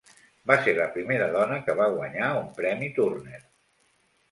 Va 0.51 0.55
ser 0.67 0.71
la 0.77 0.87
primera 0.95 1.27
dona 1.35 1.59
que 1.67 1.77
va 1.81 1.87
guanyar 1.99 2.33
un 2.41 2.49
premi 2.59 2.91
Turner. 2.99 3.45